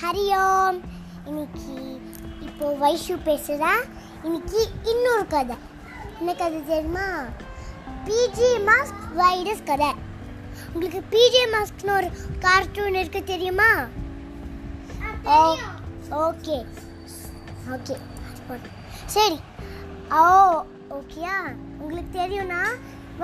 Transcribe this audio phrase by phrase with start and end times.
[0.00, 0.78] ஹரி ஓம்.
[1.28, 1.74] இன்னைக்கு
[2.46, 3.72] இப்போ வைஷு பேசுகிறா
[4.26, 4.60] இன்னைக்கு
[4.92, 5.56] இன்னொரு கதை.
[6.18, 7.06] என்ன கதை தெரியுமா?
[8.06, 9.90] பிஜே மாஸ்க் வைரஸ் கதை.
[10.72, 12.08] உங்களுக்கு பிஜே மாஸ்க்னு ஒரு
[12.46, 13.70] கார்ட்டூன் இருக்கு தெரியுமா?
[16.26, 16.58] ஓகே
[17.74, 17.96] ஓகே
[19.16, 19.38] சரி.
[20.20, 20.22] ஓ
[20.98, 21.36] ஓகேயா
[21.80, 22.62] உங்களுக்கு தெரியும்னா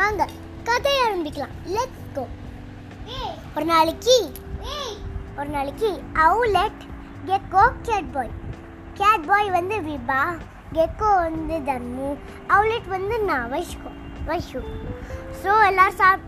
[0.00, 0.28] வாங்க.
[0.70, 1.56] கதையை ஆரம்பிக்கலாம்.
[1.76, 2.26] லெட்ஸ் கோ
[3.56, 4.16] ஒரு நாளைக்கு
[5.40, 5.88] ஒரு நாளைக்கு
[6.26, 6.82] Owlette
[7.28, 8.32] Gekko Catboy
[8.98, 10.20] Catboy வந்து விபா
[10.76, 12.08] கெக்கோ வந்து தர்மு
[12.54, 13.90] அவுலெட் வந்து நான் வைஷ்கோ
[14.28, 14.60] வைஷு
[15.42, 16.24] ஸோ எல்லோரும் சாப்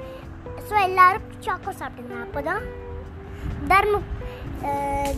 [0.68, 2.64] ஸோ எல்லாரும் சாக்கோ சாப்பிட்டுங்க அப்போ தான்
[3.70, 4.00] தர்மு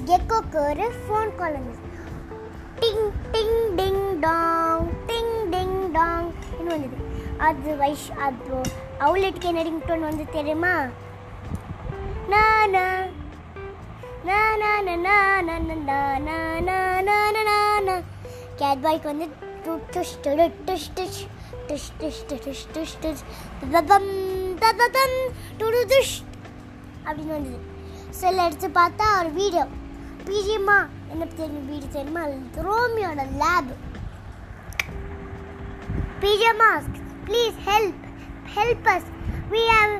[0.09, 1.77] கெக்கோக்கு ஒரு ஃபோன் கால் வந்து
[2.81, 6.99] டிங் டிங் டிங் டாங் டிங் டிங் டாங் இன்னும் வந்தது.
[7.49, 8.57] அது வைஷ் அது
[9.07, 10.75] அவுலெட்டுக்கு என்ன ரிங்டோன் வந்து தெரியுமா?
[12.29, 12.77] நான்
[18.61, 19.29] கேட் பாய்க்கு வந்து
[19.95, 21.21] துஷ் துஷ் துஷ்
[21.69, 23.21] tush tush tush tush tush
[23.73, 24.09] தபம்
[24.63, 25.15] தபதம்
[25.61, 26.17] டுடு துஷ்
[27.05, 27.59] அப்படின்னு வந்தது
[28.21, 29.65] செல் எடுத்து பார்த்தா ஒரு வீடியோ
[30.27, 30.79] பிஜிமா
[31.13, 32.23] என்ன தெரியும் வீடு தெரியுமா
[32.67, 33.71] ரோமியோட lab
[36.23, 36.71] பிஜிமா
[37.29, 38.03] please help
[38.57, 39.09] help us
[39.55, 39.95] we have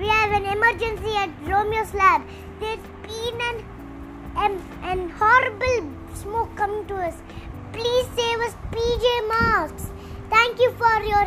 [0.00, 2.22] we have an emergency at Romeo's lab.
[2.60, 2.91] There's
[3.22, 3.58] seen um,
[4.36, 4.52] an an,
[4.84, 5.80] an horrible
[6.14, 7.16] smoke coming to us.
[7.72, 9.84] Please save us, PJ Masks.
[10.30, 11.24] Thank you for your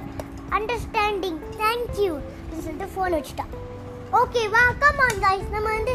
[0.51, 1.35] understanding.
[1.57, 2.13] Thank you.
[2.45, 3.53] அப்படின்னு சொல்லிட்டு phone வச்சுட்டான்
[4.19, 5.93] okay வா come on guys நம்ம வந்து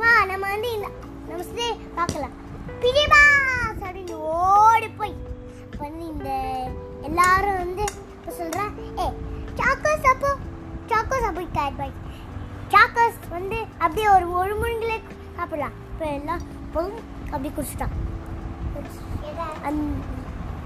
[0.00, 0.88] வா நம்ம வந்து இந்த
[1.28, 1.66] நம்ம ஸ்டே
[1.98, 2.34] பார்க்கலாம்
[2.82, 5.14] பிஜே மாஸ் அப்படின்னு ஓடி போய்
[5.82, 6.30] வந்து இந்த
[7.08, 9.08] எல்லாரும் வந்து இப்போ சொல்கிறேன் ஏ
[9.60, 10.30] சாக்கோஸ் அப்போ
[10.92, 11.94] சாக்கோஸ் அப்போ கேட் பாய்
[12.74, 14.98] சாக்கோஸ் வந்து அப்படியே ஒரு ஒரு மணிங்களே
[15.38, 17.94] சாப்பிடலாம் இப்போ எல்லாம் போதும் அப்படி குடிச்சிட்டான்
[19.68, 19.80] அந்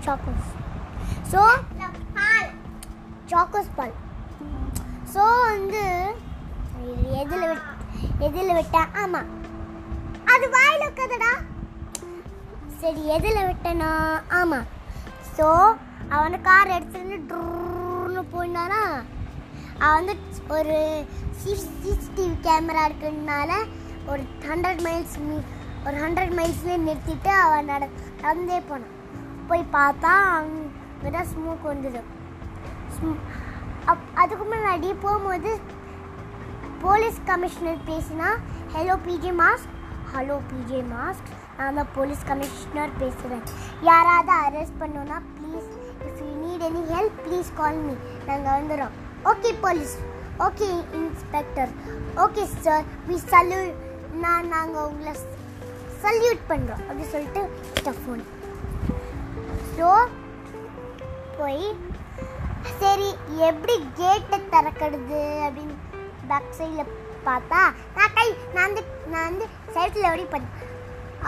[0.05, 0.49] சாக்கோஸ்
[1.33, 1.41] ஸோ
[3.33, 3.95] சாக்கோஸ் பால்
[5.13, 5.83] ஸோ வந்து
[7.21, 7.69] எதில் விட்
[8.27, 9.31] எதில் விட்டேன் ஆமாம்
[10.33, 11.33] அது வாயில் உட்காதடா
[12.81, 13.91] சரி எதில் விட்டேனா
[14.41, 14.69] ஆமாம்
[15.37, 15.47] ஸோ
[16.07, 18.83] அவன் வந்து கார் எடுத்துட்டு ட்ரூன்னு போயினானா
[19.81, 20.15] அவன் வந்து
[20.57, 20.79] ஒரு
[21.43, 23.53] சிசிடிவி கேமரா இருக்குனால
[24.11, 25.17] ஒரு ஹண்ட்ரட் மைல்ஸ்
[25.87, 27.85] ஒரு ஹண்ட்ரட் மைல்ஸ்லேயே நிறுத்திட்டு அவன் நட
[28.23, 28.93] நடந்தே போனான்.
[29.49, 32.01] போய் பார்த்தா அங்கே தான் ஸ்மோக் வந்தது.
[33.91, 35.53] அப் அதுக்கு முன்னாடி போகும்போது
[36.83, 38.29] போலீஸ் கமிஷனர் பேசினா
[38.75, 39.73] hello PJ mask
[40.13, 43.45] hello PJ mask நான் தான் போலீஸ் கமிஷனர் பேசுகிறேன்
[43.91, 45.69] யாராவது அரெஸ்ட் பண்ணோன்னா please
[46.07, 47.95] if you need any help please call me
[48.27, 48.95] நாங்கள் வந்துடுறோம்
[49.33, 49.95] okay police
[50.47, 50.69] okay
[51.01, 51.73] inspector
[52.25, 53.73] okay sir we salute
[54.23, 55.13] நான் நாங்கள் உங்களை
[56.03, 57.43] சல்யூட் பண்ணுறோம் அப்படி சொல்லிட்டு
[57.99, 58.23] ஃபோன்
[59.77, 59.89] ஸோ
[61.39, 61.67] போய்
[62.81, 63.09] சரி
[63.49, 65.77] எப்படி கேட்டை திறக்கிறது அப்படின்னு
[66.31, 66.93] பேக் சைடில்
[67.27, 67.61] பார்த்தா
[67.97, 70.59] நான் கை நான் வந்து நான் வந்து சைட்டில் எப்படி பண்ணேன்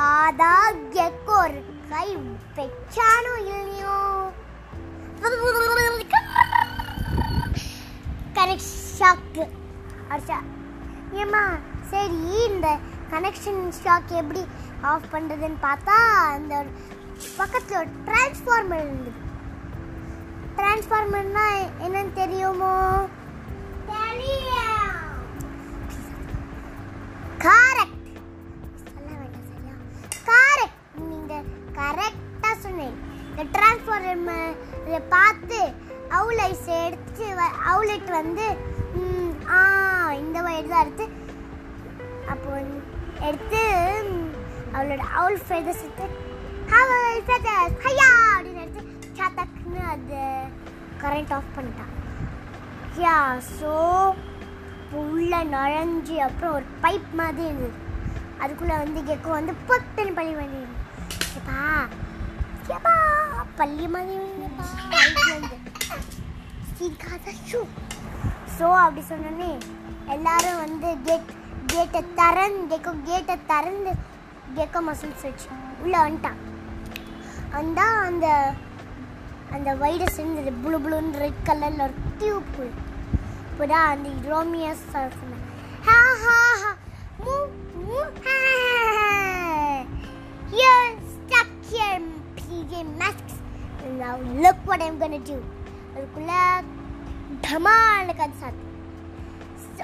[0.05, 2.07] அதான் கெக்கோ ஒரு கை
[2.57, 3.97] வச்சானோ இல்லையோ?
[8.37, 9.45] கரெக்ட் ஷாக்கு
[10.11, 10.39] அடிச்சா
[11.23, 11.43] ஏம்மா
[11.91, 12.69] சரி இந்த
[13.11, 14.43] கனெக்ஷன் ஷாக் எப்படி
[14.85, 15.97] ஆஃப் பண்ணுறதுன்னு பார்த்தா
[16.33, 16.55] அந்த
[17.39, 19.21] பக்கத்தில் ஒரு டிரான்ஸ்ஃபார்மர் இருந்தது
[20.57, 21.45] டிரான்ஸ்ஃபார்மர்னா
[21.85, 22.75] என்னன்னு தெரியுமோ?
[27.45, 28.11] கரெக்ட்
[28.87, 29.75] சொல்ல வேண்டாம் சரியா?
[30.29, 31.35] கரெக்ட் நீங்க
[31.79, 33.01] கரெக்டா சொன்னீங்க
[34.83, 35.61] இந்த பார்த்து
[36.11, 37.27] அவுலைஸ் எடுத்து
[37.69, 38.47] அவுலெட் வந்து
[39.51, 39.61] ஆ
[40.19, 41.07] இந்த வயது தான் எடுத்து
[42.33, 42.51] அப்போ
[43.29, 43.63] எடுத்து
[44.75, 46.07] அவளோட அவுல் ஃபெதர்ஸ் எடுத்து
[46.81, 48.83] அவள் ஃபெதர்ஸ் ஹையா அப்படின்னு எடுத்து
[49.19, 50.21] சத்தக்குன்னு அது
[51.03, 51.93] கரண்ட் ஆஃப் பண்ணிட்டான்.
[53.03, 53.17] யா
[53.59, 53.73] ஸோ
[55.03, 57.79] உள்ள நுழைஞ்சி அப்புறம் ஒரு பைப் மாதிரி இருந்தது.
[58.43, 60.61] அதுக்குள்ளே வந்து கெக்கோ வந்து பத்துன்னு பள்ளி பண்ணி
[61.39, 61.61] ஏப்பா
[62.77, 62.95] ஏப்பா
[63.61, 64.17] பள்ளி மாதிரி
[67.51, 67.61] ஷூ
[68.59, 69.51] ஸோ அப்படி சொன்னோன்னே
[70.15, 71.31] எல்லாரும் வந்து கெட்
[71.75, 73.93] கேட்டை திறந்து கெக்கோ கேட்டை திறந்து
[74.57, 75.49] கேட்க மசில்ஸ் வச்சு
[75.83, 76.41] உள்ளே வந்துட்டான்.
[77.55, 78.27] வந்தா அந்த
[79.57, 82.55] அந்த வைரஸ் இருந்தது புளு புளுன்னு ரெட் கலரில் ஒரு டியூப்
[83.49, 85.45] இப்போதான் அந்த ரோமியஸ் சொன்னேன்
[85.89, 86.73] ஹா ஹா ஹா
[87.25, 87.35] மூ
[87.87, 88.39] மூ ஹா
[90.53, 92.01] You're stuck here,
[92.39, 93.35] PJ Masks.
[93.81, 94.13] And now
[94.43, 95.39] look what I'm gonna do.
[95.95, 96.33] அதுக்குள்ள
[97.45, 98.63] டமால் கது சாத்து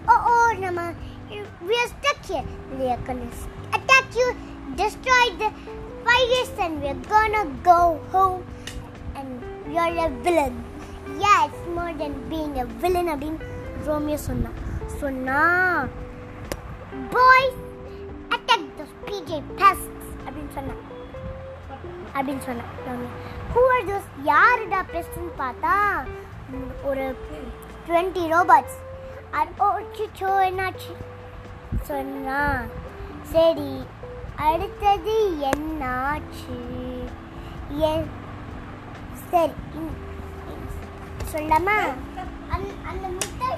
[0.04, 0.80] ஓ ஓ oh, oh, நம்ம
[1.30, 2.44] we are stuck here.
[2.76, 3.28] They are gonna
[3.72, 4.34] attack you,
[4.76, 5.50] destroy the
[6.04, 8.44] virus, and we're gonna go home.
[9.14, 9.42] And
[9.72, 10.64] you're a villain.
[11.18, 13.40] Yeah, it's more than being a villain or being
[13.86, 14.50] Romeo Sunna.
[14.98, 15.88] So now,
[17.12, 17.54] boys,
[18.32, 19.86] attack those PJ pests.
[20.24, 20.74] have been Abin Sunna.
[22.14, 22.64] Abin Sunna.
[23.54, 24.02] Who are those?
[24.24, 26.08] Yarda pests in Pata?
[26.84, 27.14] Or
[27.86, 28.74] 20 robots.
[29.32, 30.96] And oh, Chicho and Achi.
[31.88, 32.40] சொன்னா
[33.32, 33.70] சரி
[34.48, 35.14] அடுத்தது
[35.50, 36.56] என்னாச்சு?
[37.90, 38.06] என்
[39.32, 39.54] சரி
[41.32, 41.76] சொல்லாமா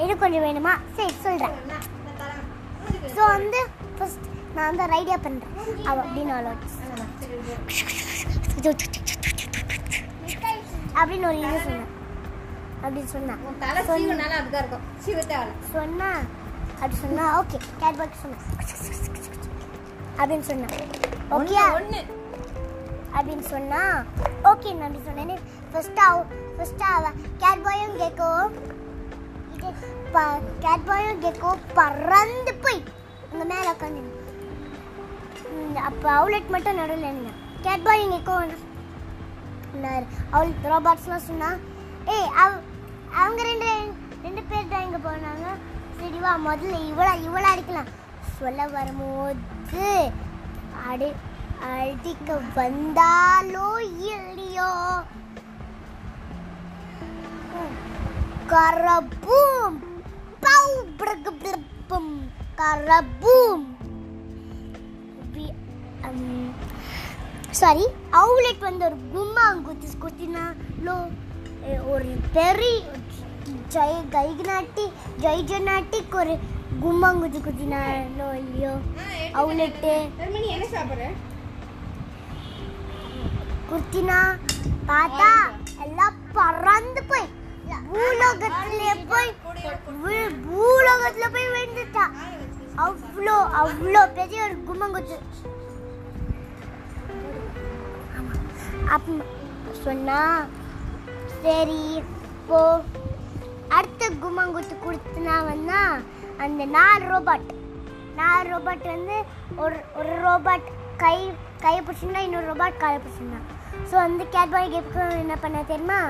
[0.04, 0.72] இது கொஞ்சம் வேணுமா?
[0.96, 1.56] சரி சொல்கிறேன்
[3.14, 3.60] ஸோ வந்து
[3.96, 4.26] ஃபர்ஸ்ட்
[4.56, 5.56] நான் வந்து ஐடியா பண்ணுறேன்
[5.90, 6.34] அவ அப்படின்னு
[11.00, 11.88] அப்படின்னு ஒரு இது சொன்னேன்.
[12.84, 13.40] அப்படின்னு சொன்னான்.
[15.74, 16.10] சொன்னா
[16.82, 18.46] அப்படி சொன்னா ஓகே கேட் சொன்னேன்
[20.18, 20.72] அப்படின்னு சொன்னேன்
[21.36, 21.58] ஓகே
[23.16, 23.80] அப்படின்னு சொன்னா
[24.50, 25.36] ஓகே நான் சொன்னேன்னு
[25.72, 26.18] ஃபர்ஸ்ட் அவ
[26.56, 27.10] ஃபர்ஸ்ட் அவ
[27.42, 28.30] கேட் பாயும் கேக்கோ
[30.64, 32.80] கேட் பாயும் கேக்கோ பறந்து போய்
[33.32, 34.10] உங்க மேல உட்காந்து
[35.88, 38.36] அப்போ அவுலெட் மட்டும் நடுவில் இருந்தேன் கேட் பாயும் கேக்கோ
[40.32, 41.50] அவள் ரோபாட்ஸ்லாம் சொன்னா
[42.14, 42.50] ஏய் அவ
[43.20, 43.70] அவங்க ரெண்டு
[44.24, 45.46] ரெண்டு பேர் தான் இங்கே போனாங்க.
[46.02, 47.90] சரி வா முதல்ல இவளா இவளா அடிக்கலாம்.
[48.38, 49.88] சொல்ல வரும்போது
[50.88, 51.08] அடி
[51.72, 53.68] அடிக்க வந்தாலோ
[54.06, 54.70] இல்லையோ?
[58.52, 59.78] கரபூம்
[60.46, 62.12] பவு பிரகு பிரபும்
[62.60, 63.66] கரபூம்.
[67.60, 67.86] சாரி
[68.22, 70.98] அவுலெட் வந்து ஒரு கும்மாங்குத்தி குத்தினாலோ
[71.94, 72.80] ஒரு பெரிய
[75.22, 76.34] ஜெய்ஜநாட்டிக்கு ஒரு
[76.82, 78.72] கும்மாங்குத்தி குத்தினாலோ இல்லையோ
[79.34, 79.92] அவுலெட்டு
[80.26, 81.08] மணி என்ன சாப்பிடுற
[83.70, 84.18] குத்தினா
[84.86, 85.30] பார்த்தா
[85.84, 87.28] எல்லாம் பறந்து போய்
[87.88, 89.30] பூலோகத்திலே போய்
[90.44, 92.04] பூலோகத்துல போய் விழுந்துட்டா
[92.84, 95.16] அவ்வளோ அவ்வளோ பெரிய ஒரு கும்மங்குத்து
[98.16, 98.32] ஆமா.
[98.90, 99.18] அப்ப
[99.84, 100.20] சொன்னா
[101.42, 102.60] சரி இப்போ
[103.76, 105.80] அடுத்த குமாங்குத்து கொடுத்தனா வந்தா
[106.44, 107.48] அந்த நாலு ரோபாட்
[108.20, 109.16] நாலு ரோபாட் வந்து
[109.62, 110.66] ஒரு ஒரு ரோபாட்
[111.02, 111.16] கை
[111.62, 113.40] கையை பிடிச்சிருந்தா இன்னொரு ரோபாட் காலை பிடிச்சிருந்தா.
[113.90, 116.00] ஸோ வந்து கேட்பாய் கேப்க்கு என்ன பண்ண தெரியுமா?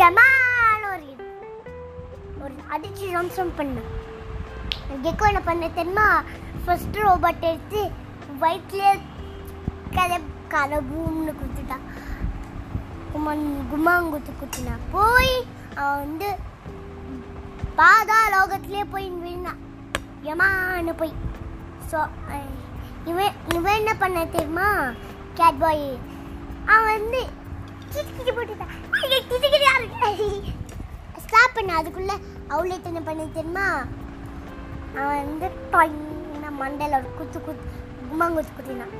[0.00, 1.08] டமான ஒரு
[2.44, 3.78] ஒரு அடிச்சு ரம்சம் பண்ண.
[5.04, 6.08] கெக்கோ என்ன பண்ண தெரியுமா?
[6.64, 7.82] ஃபர்ஸ்ட் ரோபாட் எடுத்து
[8.42, 8.84] வயிற்றுல
[9.96, 10.18] கதை
[10.54, 11.78] கலபூம்னு பூம்னு குமன்
[13.14, 15.34] குமாங்குத்து குத்துனா போய்
[15.80, 16.28] அவன் வந்து
[17.78, 19.60] பாதா லோகத்திலே போய் விழுந்தான்.
[20.28, 21.12] யமான்னு போய்.
[21.90, 21.98] ஸோ
[23.10, 24.68] இவன் இவன் என்ன பண்ண தெரியுமா?
[25.38, 25.86] கேட் பாய்
[26.74, 27.20] அவன் வந்து
[27.94, 28.74] கிச்சு போட்டுட்டான்.
[31.24, 32.12] ஸ்டாப் பண்ண அதுக்குள்ள
[32.54, 33.66] அவுலேட் என்ன பண்ண தெரியுமா?
[35.00, 37.68] அவன் வந்து டொய்னா மண்டையில் ஒரு குத்து குத்து
[38.08, 38.96] கும்மாங்குத்து குத்தினான்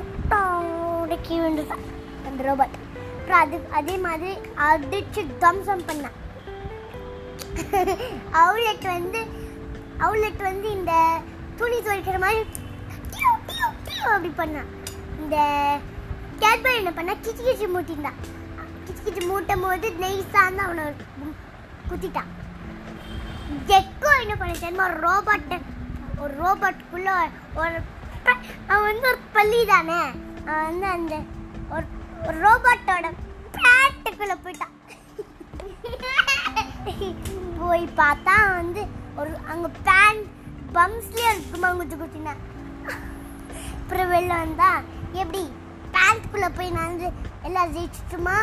[0.00, 1.84] அப்புறம் கீழே விழுந்துட்டான்.
[2.28, 2.79] அந்த ரோபோட்
[3.32, 4.30] அப்புறம் அது அதே மாதிரி
[4.68, 6.16] அடிச்சு தம்சம் பண்ணான்
[8.40, 9.20] அவுலெட் வந்து
[10.04, 10.92] அவுலெட் வந்து இந்த
[11.58, 12.40] துணி துவைக்கிற மாதிரி
[13.12, 14.70] டியூ, டியூ, டியூ அப்படி பண்ணான்
[15.20, 15.36] இந்த
[16.42, 17.14] கேட்பாய் என்ன பண்ணா?
[17.26, 18.18] கிச்சி கிச்சி மூட்டிருந்தான்
[18.86, 20.86] கிச்சி கிச்சி மூட்டும் போது நெய்ஸாக இருந்தால் அவனை
[21.92, 22.32] குத்திட்டான்
[23.70, 24.88] ஜெக்கோ என்ன பண்ண தெரியுமா?
[24.90, 25.56] ஒரு ரோபோட்
[26.24, 27.10] ஒரு ரோபோட்டுக்குள்ள
[27.60, 27.78] ஒரு
[28.72, 30.00] அவன் வந்து ஒரு பள்ளி தானே.
[30.48, 31.14] அவன் வந்து அந்த
[31.76, 31.86] ஒரு
[32.26, 33.06] ஒரு ரோபோட்டோட
[33.56, 34.76] பேட்டுக்குள்ள போயிட்டான்
[37.60, 38.82] போய் பார்த்தா வந்து
[39.20, 40.24] ஒரு அங்க பேண்ட்
[40.76, 42.32] பம்ஸ்லயே இருக்குமா குத்து குத்தினா.
[43.80, 44.70] அப்புறம் வெளில வந்தா
[45.22, 45.42] எப்படி
[45.94, 47.08] பேண்ட்குள்ள போய் நான் வந்து
[47.48, 48.36] எல்லாம் ஜெயிச்சிட்டுமா?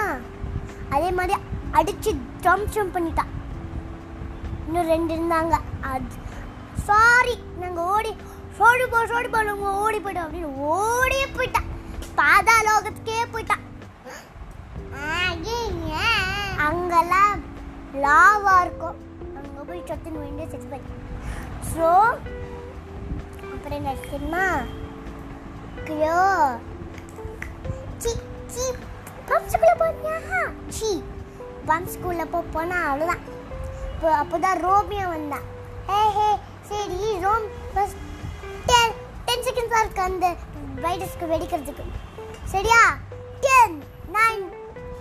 [0.96, 1.36] அதே மாதிரி
[1.80, 2.12] அடிச்சு
[2.46, 3.32] ஜம்ப் ஜம்ப் பண்ணிட்டான்
[4.68, 5.56] இன்னும் ரெண்டு இருந்தாங்க.
[5.92, 6.16] அது
[6.88, 8.12] சாரி நாங்கள் ஓடி
[8.60, 9.40] சோடி போ சோடி போ
[9.84, 11.70] ஓடி போயிட்டோம் அப்படின்னு ஓடியே போயிட்டான்
[12.20, 13.64] பாதாளோகத்துக்கே போயிட்டான்
[16.68, 17.36] அங்கெல்லாம்
[18.04, 18.98] லாவா இருக்கும்.
[19.38, 20.92] அங்கே போய் சத்துன்னு வேண்டிய செக் பண்ணி.
[21.74, 21.88] ஸோ
[23.54, 24.46] அப்புறம் என்ன தெரியுமா?
[25.88, 26.20] கியோ
[28.04, 28.12] சி
[28.56, 28.66] சி.
[29.30, 30.42] பம்ஸ்குள்ளே போனியா?
[30.78, 30.92] சி.
[31.70, 33.24] பம்ஸ்குள்ளே போ போனா அவ்வளோதான்
[33.94, 35.46] இப்போ அப்போதான் ரோமியோ வந்தான்
[35.90, 36.28] ஹே ஹே
[36.70, 38.02] சரி ரோம் ஃபஸ்ட்
[38.70, 38.96] டென்
[39.28, 40.28] டென் செகண்ட்ஸாக இருக்கு அந்த
[40.86, 41.86] வைரஸ்க்கு வெடிக்கிறதுக்கு.
[42.54, 42.82] சரியா?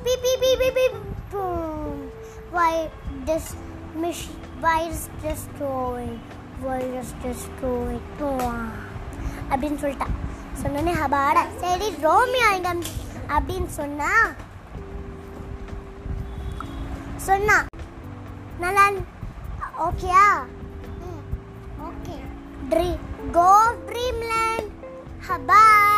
[0.07, 0.95] beep beep beep beep beep
[1.31, 2.11] boom.
[2.51, 2.91] Why
[3.27, 3.47] this
[3.97, 4.41] machine?
[4.61, 6.21] Why is destroyed?
[6.61, 8.05] Why is destroyed?
[9.51, 10.09] அப்படின்னு சொல்லிட்டா
[10.63, 12.71] சொன்னோன்னே ஹபாட சரி ரோமியா எங்க
[13.37, 14.13] அப்படின்னு சொன்னா
[17.29, 17.59] சொன்னா
[18.59, 18.93] Okay,
[19.87, 20.25] ஓகேயா
[21.89, 22.17] ஓகே
[22.71, 22.87] ட்ரீ
[23.37, 23.51] கோ
[23.89, 24.73] ட்ரீம்லேண்ட்
[25.29, 25.96] ஹபாய்